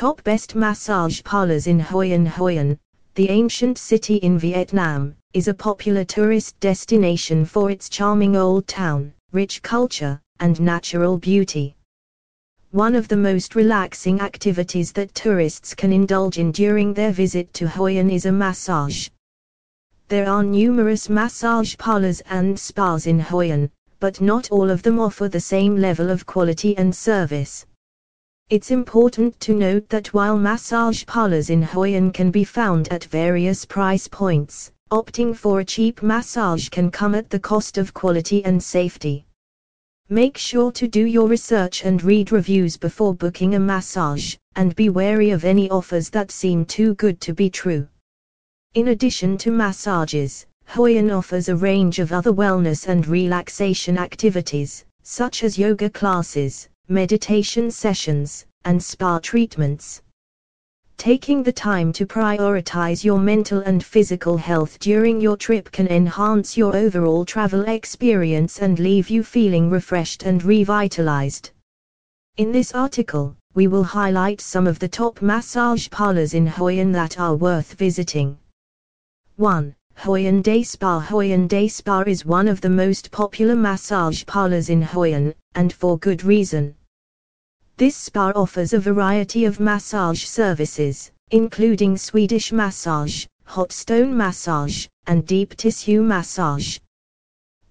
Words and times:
Top 0.00 0.24
best 0.24 0.54
massage 0.54 1.22
parlors 1.24 1.66
in 1.66 1.78
Hoi 1.78 2.12
An 2.12 2.24
Hoi 2.24 2.56
An, 2.56 2.78
the 3.16 3.28
ancient 3.28 3.76
city 3.76 4.16
in 4.16 4.38
Vietnam, 4.38 5.14
is 5.34 5.46
a 5.46 5.52
popular 5.52 6.04
tourist 6.04 6.58
destination 6.58 7.44
for 7.44 7.70
its 7.70 7.90
charming 7.90 8.34
old 8.34 8.66
town, 8.66 9.12
rich 9.32 9.60
culture, 9.60 10.18
and 10.38 10.58
natural 10.58 11.18
beauty. 11.18 11.76
One 12.70 12.94
of 12.94 13.08
the 13.08 13.16
most 13.18 13.54
relaxing 13.54 14.22
activities 14.22 14.90
that 14.92 15.14
tourists 15.14 15.74
can 15.74 15.92
indulge 15.92 16.38
in 16.38 16.50
during 16.50 16.94
their 16.94 17.12
visit 17.12 17.52
to 17.52 17.68
Hoi 17.68 17.98
An 17.98 18.08
is 18.08 18.24
a 18.24 18.32
massage. 18.32 19.10
There 20.08 20.26
are 20.26 20.42
numerous 20.42 21.10
massage 21.10 21.76
parlors 21.76 22.22
and 22.22 22.58
spas 22.58 23.06
in 23.06 23.20
Hoi 23.20 23.50
An, 23.50 23.70
but 23.98 24.22
not 24.22 24.50
all 24.50 24.70
of 24.70 24.82
them 24.82 24.98
offer 24.98 25.28
the 25.28 25.40
same 25.40 25.76
level 25.76 26.08
of 26.08 26.24
quality 26.24 26.74
and 26.78 26.96
service. 26.96 27.66
It's 28.50 28.72
important 28.72 29.38
to 29.42 29.54
note 29.54 29.88
that 29.90 30.12
while 30.12 30.36
massage 30.36 31.06
parlors 31.06 31.50
in 31.50 31.62
Hoi 31.62 31.94
An 31.94 32.10
can 32.10 32.32
be 32.32 32.42
found 32.42 32.88
at 32.88 33.04
various 33.04 33.64
price 33.64 34.08
points, 34.08 34.72
opting 34.90 35.36
for 35.36 35.60
a 35.60 35.64
cheap 35.64 36.02
massage 36.02 36.68
can 36.68 36.90
come 36.90 37.14
at 37.14 37.30
the 37.30 37.38
cost 37.38 37.78
of 37.78 37.94
quality 37.94 38.44
and 38.44 38.60
safety. 38.60 39.24
Make 40.08 40.36
sure 40.36 40.72
to 40.72 40.88
do 40.88 41.06
your 41.06 41.28
research 41.28 41.84
and 41.84 42.02
read 42.02 42.32
reviews 42.32 42.76
before 42.76 43.14
booking 43.14 43.54
a 43.54 43.60
massage, 43.60 44.34
and 44.56 44.74
be 44.74 44.88
wary 44.88 45.30
of 45.30 45.44
any 45.44 45.70
offers 45.70 46.10
that 46.10 46.32
seem 46.32 46.64
too 46.64 46.96
good 46.96 47.20
to 47.20 47.32
be 47.32 47.50
true. 47.50 47.86
In 48.74 48.88
addition 48.88 49.38
to 49.38 49.52
massages, 49.52 50.44
Hoi 50.66 50.98
An 50.98 51.12
offers 51.12 51.48
a 51.48 51.54
range 51.54 52.00
of 52.00 52.10
other 52.10 52.32
wellness 52.32 52.88
and 52.88 53.06
relaxation 53.06 53.96
activities, 53.96 54.84
such 55.04 55.44
as 55.44 55.56
yoga 55.56 55.88
classes, 55.88 56.68
meditation 56.88 57.70
sessions, 57.70 58.44
and 58.64 58.82
spa 58.82 59.18
treatments. 59.18 60.02
Taking 60.96 61.42
the 61.42 61.52
time 61.52 61.92
to 61.94 62.06
prioritize 62.06 63.02
your 63.02 63.18
mental 63.18 63.60
and 63.60 63.82
physical 63.82 64.36
health 64.36 64.78
during 64.80 65.20
your 65.20 65.36
trip 65.36 65.72
can 65.72 65.88
enhance 65.88 66.56
your 66.58 66.76
overall 66.76 67.24
travel 67.24 67.62
experience 67.62 68.58
and 68.58 68.78
leave 68.78 69.08
you 69.08 69.22
feeling 69.22 69.70
refreshed 69.70 70.24
and 70.24 70.42
revitalized. 70.42 71.52
In 72.36 72.52
this 72.52 72.72
article, 72.72 73.34
we 73.54 73.66
will 73.66 73.82
highlight 73.82 74.40
some 74.40 74.66
of 74.66 74.78
the 74.78 74.88
top 74.88 75.22
massage 75.22 75.88
parlors 75.88 76.34
in 76.34 76.46
Hoi 76.46 76.78
An 76.78 76.92
that 76.92 77.18
are 77.18 77.34
worth 77.34 77.72
visiting. 77.74 78.38
1. 79.36 79.74
Hoi 79.96 80.26
An 80.26 80.42
Day 80.42 80.62
Spa 80.62 81.00
Hoi 81.00 81.32
An 81.32 81.46
Day 81.46 81.66
Spa 81.66 82.02
is 82.06 82.24
one 82.24 82.46
of 82.46 82.60
the 82.60 82.68
most 82.68 83.10
popular 83.10 83.56
massage 83.56 84.24
parlors 84.26 84.70
in 84.70 84.82
Hoi 84.82 85.14
An, 85.14 85.34
and 85.54 85.72
for 85.72 85.98
good 85.98 86.24
reason. 86.24 86.74
This 87.80 87.96
spa 87.96 88.30
offers 88.34 88.74
a 88.74 88.78
variety 88.78 89.46
of 89.46 89.58
massage 89.58 90.24
services, 90.24 91.10
including 91.30 91.96
Swedish 91.96 92.52
massage, 92.52 93.24
hot 93.44 93.72
stone 93.72 94.14
massage, 94.14 94.86
and 95.06 95.26
deep 95.26 95.56
tissue 95.56 96.02
massage. 96.02 96.78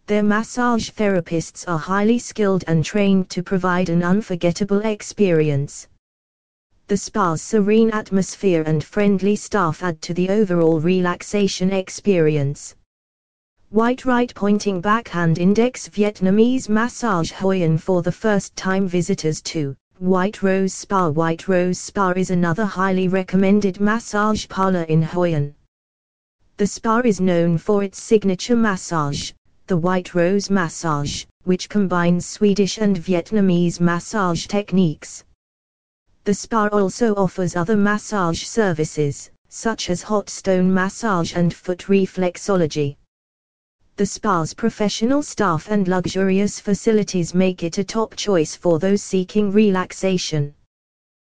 Their 0.07 0.23
massage 0.23 0.89
therapists 0.89 1.63
are 1.67 1.77
highly 1.77 2.17
skilled 2.17 2.63
and 2.65 2.83
trained 2.83 3.29
to 3.29 3.43
provide 3.43 3.89
an 3.89 4.01
unforgettable 4.01 4.79
experience, 4.79 5.87
the 6.87 6.97
spa's 6.97 7.43
serene 7.43 7.91
atmosphere 7.91 8.63
and 8.63 8.83
friendly 8.83 9.35
staff 9.35 9.83
add 9.83 10.01
to 10.01 10.15
the 10.15 10.29
overall 10.29 10.79
relaxation 10.79 11.71
experience. 11.71 12.73
White 13.69 14.05
right 14.05 14.33
pointing 14.33 14.81
backhand 14.81 15.37
index 15.37 15.87
Vietnamese 15.87 16.67
massage 16.67 17.31
An 17.39 17.77
for 17.77 18.01
the 18.01 18.11
first 18.11 18.55
time 18.55 18.87
visitors 18.87 19.39
to 19.43 19.75
White 19.99 20.41
Rose 20.41 20.73
Spa 20.73 21.09
White 21.09 21.49
Rose 21.49 21.77
Spa 21.77 22.13
is 22.15 22.29
another 22.29 22.63
highly 22.63 23.09
recommended 23.09 23.81
massage 23.81 24.47
parlor 24.47 24.83
in 24.83 25.01
Hoi 25.01 25.33
An. 25.33 25.53
The 26.55 26.67
spa 26.67 27.01
is 27.03 27.19
known 27.19 27.57
for 27.57 27.83
its 27.83 28.01
signature 28.01 28.55
massage, 28.55 29.33
the 29.67 29.75
White 29.75 30.15
Rose 30.15 30.49
Massage, 30.49 31.25
which 31.43 31.67
combines 31.67 32.25
Swedish 32.25 32.77
and 32.77 32.95
Vietnamese 32.95 33.81
massage 33.81 34.47
techniques. 34.47 35.25
The 36.23 36.33
spa 36.33 36.69
also 36.71 37.13
offers 37.15 37.57
other 37.57 37.75
massage 37.75 38.43
services, 38.43 39.29
such 39.49 39.89
as 39.89 40.01
hot 40.01 40.29
stone 40.29 40.73
massage 40.73 41.35
and 41.35 41.53
foot 41.53 41.79
reflexology. 41.89 42.95
The 43.99 44.05
spa's 44.05 44.53
professional 44.53 45.21
staff 45.21 45.67
and 45.69 45.85
luxurious 45.85 46.57
facilities 46.57 47.33
make 47.33 47.63
it 47.63 47.79
a 47.79 47.83
top 47.83 48.15
choice 48.15 48.55
for 48.55 48.79
those 48.79 49.03
seeking 49.03 49.51
relaxation. 49.51 50.53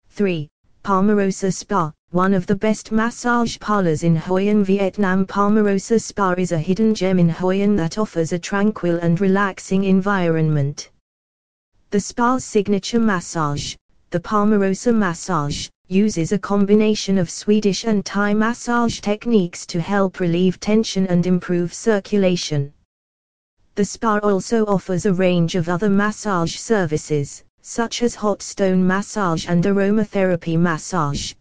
3. 0.08 0.48
Palmarosa 0.82 1.52
Spa, 1.52 1.92
one 2.12 2.32
of 2.32 2.46
the 2.46 2.56
best 2.56 2.90
massage 2.90 3.58
parlors 3.58 4.02
in 4.02 4.16
Hoi 4.16 4.48
An, 4.48 4.64
Vietnam. 4.64 5.26
Palmarosa 5.26 6.00
Spa 6.00 6.32
is 6.38 6.52
a 6.52 6.58
hidden 6.58 6.94
gem 6.94 7.18
in 7.18 7.28
Hoi 7.28 7.60
An 7.60 7.76
that 7.76 7.98
offers 7.98 8.32
a 8.32 8.38
tranquil 8.38 8.96
and 8.96 9.20
relaxing 9.20 9.84
environment. 9.84 10.90
The 11.90 12.00
spa's 12.00 12.46
signature 12.46 12.98
massage, 12.98 13.74
the 14.08 14.20
Palmarosa 14.20 14.94
massage, 14.94 15.68
uses 15.88 16.32
a 16.32 16.38
combination 16.38 17.18
of 17.18 17.28
Swedish 17.28 17.84
and 17.84 18.04
Thai 18.04 18.34
massage 18.34 19.00
techniques 19.00 19.66
to 19.66 19.80
help 19.80 20.20
relieve 20.20 20.58
tension 20.58 21.06
and 21.08 21.26
improve 21.26 21.74
circulation. 21.74 22.72
The 23.74 23.84
spa 23.84 24.18
also 24.18 24.64
offers 24.66 25.06
a 25.06 25.12
range 25.12 25.54
of 25.54 25.68
other 25.68 25.90
massage 25.90 26.56
services, 26.56 27.44
such 27.60 28.02
as 28.02 28.14
hot 28.14 28.42
stone 28.42 28.86
massage 28.86 29.46
and 29.48 29.64
aromatherapy 29.64 30.58
massage. 30.58 31.34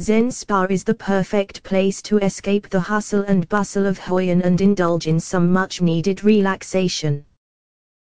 Zen 0.00 0.32
Spa 0.32 0.66
is 0.68 0.82
the 0.82 0.94
perfect 0.94 1.62
place 1.62 2.02
to 2.02 2.18
escape 2.18 2.68
the 2.68 2.80
hustle 2.80 3.22
and 3.22 3.48
bustle 3.48 3.86
of 3.86 3.98
Hoi 3.98 4.28
An 4.28 4.42
and 4.42 4.60
indulge 4.60 5.06
in 5.06 5.20
some 5.20 5.52
much 5.52 5.80
needed 5.80 6.24
relaxation. 6.24 7.24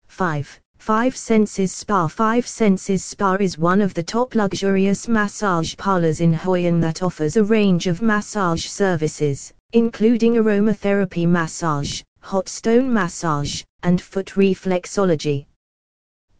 5. 0.09 0.59
Five 0.79 1.17
Senses 1.17 1.73
Spa 1.73 2.07
Five 2.07 2.47
Senses 2.47 3.03
Spa 3.03 3.35
is 3.41 3.57
one 3.57 3.81
of 3.81 3.93
the 3.93 4.03
top 4.03 4.35
luxurious 4.35 5.09
massage 5.09 5.75
parlors 5.75 6.21
in 6.21 6.31
Hoi 6.31 6.65
An 6.65 6.79
that 6.79 7.03
offers 7.03 7.35
a 7.35 7.43
range 7.43 7.87
of 7.87 8.01
massage 8.01 8.65
services, 8.65 9.51
including 9.73 10.35
aromatherapy 10.35 11.27
massage, 11.27 12.03
hot 12.21 12.47
stone 12.47 12.93
massage, 12.93 13.63
and 13.83 13.99
foot 13.99 14.27
reflexology. 14.37 15.45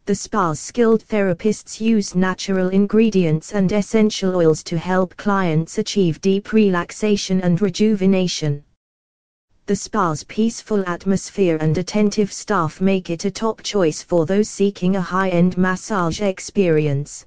The 0.05 0.15
spa's 0.15 0.61
skilled 0.61 1.03
therapists 1.03 1.81
use 1.81 2.15
natural 2.15 2.69
ingredients 2.69 3.53
and 3.53 3.69
essential 3.73 4.37
oils 4.37 4.63
to 4.63 4.77
help 4.77 5.17
clients 5.17 5.77
achieve 5.77 6.21
deep 6.21 6.53
relaxation 6.53 7.41
and 7.41 7.61
rejuvenation. 7.61 8.63
The 9.67 9.75
spa's 9.75 10.23
peaceful 10.23 10.81
atmosphere 10.87 11.57
and 11.59 11.77
attentive 11.77 12.31
staff 12.31 12.79
make 12.79 13.09
it 13.09 13.25
a 13.25 13.29
top 13.29 13.61
choice 13.61 14.01
for 14.01 14.25
those 14.25 14.49
seeking 14.49 14.95
a 14.95 15.01
high-end 15.01 15.57
massage 15.57 16.21
experience. 16.21 17.25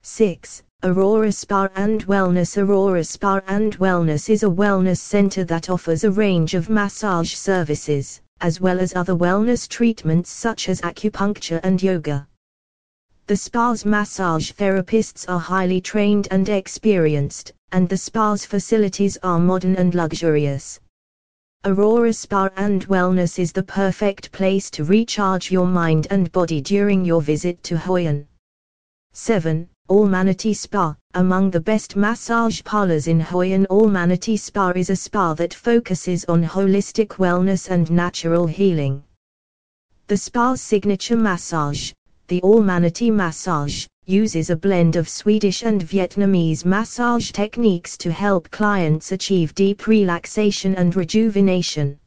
6. 0.00 0.62
Aurora 0.84 1.30
Spa 1.30 1.68
and 1.74 2.06
Wellness 2.06 2.56
Aurora 2.56 3.04
Spa 3.04 3.42
and 3.46 3.78
Wellness 3.78 4.30
is 4.30 4.42
a 4.42 4.46
wellness 4.46 5.00
center 5.00 5.44
that 5.44 5.68
offers 5.68 6.02
a 6.02 6.10
range 6.10 6.54
of 6.54 6.70
massage 6.70 7.34
services, 7.34 8.22
as 8.40 8.58
well 8.58 8.80
as 8.80 8.96
other 8.96 9.14
wellness 9.14 9.68
treatments 9.68 10.30
such 10.30 10.70
as 10.70 10.80
acupuncture 10.80 11.60
and 11.62 11.82
yoga. 11.82 12.26
The 13.26 13.36
spa's 13.36 13.84
massage 13.84 14.52
therapists 14.52 15.28
are 15.28 15.38
highly 15.38 15.82
trained 15.82 16.26
and 16.30 16.48
experienced, 16.48 17.52
and 17.70 17.86
the 17.86 17.98
spa's 17.98 18.46
facilities 18.46 19.18
are 19.22 19.38
modern 19.38 19.76
and 19.76 19.94
luxurious. 19.94 20.80
Aurora 21.66 22.10
Spa 22.10 22.48
and 22.56 22.88
Wellness 22.88 23.38
is 23.38 23.52
the 23.52 23.62
perfect 23.62 24.32
place 24.32 24.70
to 24.70 24.82
recharge 24.82 25.50
your 25.50 25.66
mind 25.66 26.06
and 26.08 26.32
body 26.32 26.62
during 26.62 27.04
your 27.04 27.20
visit 27.20 27.62
to 27.64 27.76
Hoi 27.76 28.06
An. 28.06 28.26
7. 29.12 29.68
Allmanity 29.90 30.54
Spa 30.54 30.96
Among 31.12 31.50
the 31.50 31.60
best 31.60 31.96
massage 31.96 32.64
parlors 32.64 33.08
in 33.08 33.20
Hoi 33.20 33.52
An, 33.52 33.66
Allmanity 33.66 34.38
Spa 34.38 34.70
is 34.70 34.88
a 34.88 34.96
spa 34.96 35.34
that 35.34 35.52
focuses 35.52 36.24
on 36.30 36.42
holistic 36.42 37.18
wellness 37.18 37.68
and 37.68 37.90
natural 37.90 38.46
healing. 38.46 39.04
The 40.06 40.16
spa's 40.16 40.62
signature 40.62 41.18
massage, 41.18 41.92
the 42.28 42.42
Allmanity 42.42 43.10
Massage, 43.10 43.86
uses 44.06 44.50
a 44.50 44.56
blend 44.56 44.96
of 44.96 45.08
Swedish 45.08 45.62
and 45.62 45.82
Vietnamese 45.82 46.64
massage 46.64 47.30
techniques 47.30 47.96
to 47.96 48.10
help 48.10 48.50
clients 48.50 49.12
achieve 49.12 49.54
deep 49.54 49.86
relaxation 49.86 50.74
and 50.74 50.96
rejuvenation. 50.96 51.98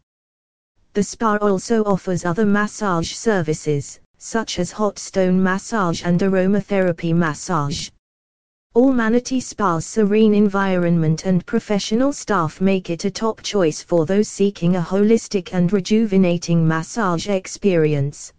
The 0.93 1.03
spa 1.03 1.37
also 1.37 1.83
offers 1.85 2.25
other 2.25 2.45
massage 2.45 3.13
services, 3.13 3.99
such 4.17 4.59
as 4.59 4.71
hot 4.71 4.99
stone 4.99 5.41
massage 5.41 6.03
and 6.03 6.19
aromatherapy 6.19 7.13
massage. 7.13 7.89
Allmanity 8.75 9.39
Spa's 9.39 9.85
serene 9.85 10.33
environment 10.33 11.25
and 11.25 11.45
professional 11.45 12.11
staff 12.11 12.59
make 12.59 12.89
it 12.89 13.05
a 13.05 13.11
top 13.11 13.41
choice 13.43 13.81
for 13.81 14.05
those 14.05 14.27
seeking 14.27 14.75
a 14.75 14.81
holistic 14.81 15.53
and 15.53 15.71
rejuvenating 15.71 16.67
massage 16.67 17.29
experience. 17.29 18.33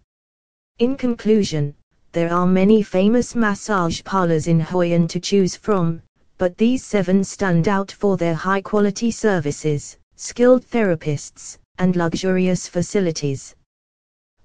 In 0.79 0.97
conclusion, 0.97 1.73
there 2.15 2.31
are 2.31 2.47
many 2.47 2.81
famous 2.81 3.35
massage 3.35 4.01
parlors 4.05 4.47
in 4.47 4.57
Hoi 4.57 4.93
An 4.93 5.05
to 5.09 5.19
choose 5.19 5.57
from, 5.57 6.01
but 6.37 6.57
these 6.57 6.81
seven 6.81 7.25
stand 7.25 7.67
out 7.67 7.91
for 7.91 8.15
their 8.15 8.33
high 8.33 8.61
quality 8.61 9.11
services, 9.11 9.97
skilled 10.15 10.65
therapists, 10.65 11.57
and 11.77 11.97
luxurious 11.97 12.69
facilities. 12.69 13.53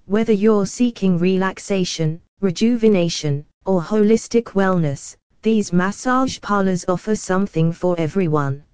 Whether 0.05 0.33
you're 0.33 0.65
seeking 0.65 1.17
relaxation, 1.17 2.19
rejuvenation, 2.41 3.45
or 3.65 3.81
holistic 3.81 4.47
wellness, 4.51 5.15
these 5.41 5.71
massage 5.71 6.41
parlors 6.41 6.83
offer 6.89 7.15
something 7.15 7.71
for 7.71 7.97
everyone. 7.97 8.65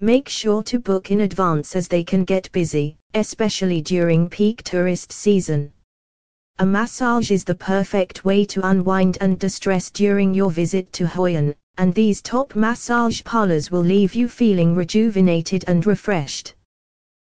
Make 0.00 0.28
sure 0.28 0.62
to 0.64 0.78
book 0.78 1.10
in 1.10 1.22
advance 1.22 1.74
as 1.74 1.88
they 1.88 2.04
can 2.04 2.24
get 2.24 2.52
busy, 2.52 2.98
especially 3.14 3.80
during 3.80 4.28
peak 4.28 4.62
tourist 4.62 5.10
season. 5.10 5.72
A 6.60 6.66
massage 6.66 7.30
is 7.30 7.42
the 7.42 7.54
perfect 7.54 8.22
way 8.22 8.44
to 8.44 8.60
unwind 8.68 9.16
and 9.22 9.38
distress 9.38 9.90
during 9.90 10.34
your 10.34 10.50
visit 10.50 10.92
to 10.92 11.06
Hoi 11.06 11.34
An, 11.34 11.54
and 11.78 11.94
these 11.94 12.20
top 12.20 12.54
massage 12.54 13.24
parlors 13.24 13.70
will 13.70 13.80
leave 13.80 14.14
you 14.14 14.28
feeling 14.28 14.74
rejuvenated 14.74 15.64
and 15.66 15.86
refreshed. 15.86 16.52